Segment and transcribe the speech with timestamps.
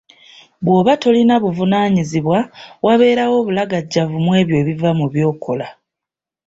[0.63, 2.39] Bw'oba tolina buvunaanyizibwa
[2.85, 5.67] wabeerawo obulagajjavu mw'ebyo ebiva mu by'okola.